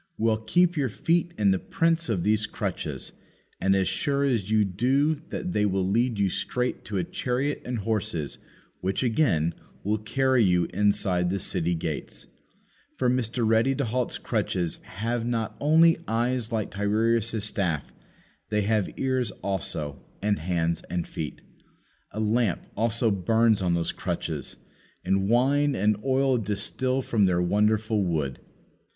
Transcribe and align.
Well, 0.17 0.37
keep 0.37 0.75
your 0.77 0.89
feet 0.89 1.31
in 1.37 1.51
the 1.51 1.59
prints 1.59 2.09
of 2.09 2.23
these 2.23 2.47
crutches, 2.47 3.11
and 3.59 3.75
as 3.75 3.87
sure 3.87 4.23
as 4.23 4.49
you 4.49 4.65
do 4.65 5.13
that 5.29 5.53
they 5.53 5.63
will 5.63 5.87
lead 5.87 6.17
you 6.17 6.27
straight 6.27 6.83
to 6.85 6.97
a 6.97 7.03
chariot 7.03 7.61
and 7.65 7.77
horses, 7.77 8.39
which, 8.79 9.03
again, 9.03 9.53
will 9.83 9.99
carry 9.99 10.43
you 10.43 10.65
inside 10.73 11.29
the 11.29 11.37
city 11.37 11.75
gates. 11.75 12.25
For 12.95 13.11
Mr. 13.11 13.47
Ready 13.47 13.75
to 13.75 13.85
halt's 13.85 14.17
crutches 14.17 14.77
have 14.77 15.23
not 15.23 15.55
only 15.59 15.99
eyes 16.07 16.51
like 16.51 16.71
Tiresias' 16.71 17.43
staff, 17.45 17.91
they 18.49 18.63
have 18.63 18.89
ears 18.97 19.29
also, 19.43 20.03
and 20.19 20.39
hands 20.39 20.81
and 20.89 21.07
feet. 21.07 21.43
A 22.09 22.19
lamp 22.19 22.63
also 22.75 23.11
burns 23.11 23.61
on 23.61 23.75
those 23.75 23.91
crutches; 23.91 24.55
and 25.05 25.29
wine 25.29 25.75
and 25.75 25.95
oil 26.03 26.39
distil 26.39 27.03
from 27.03 27.25
their 27.27 27.39
wonderful 27.39 28.01
wood. 28.03 28.39